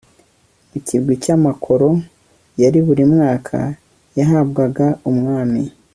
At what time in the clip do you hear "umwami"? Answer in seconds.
5.09-5.61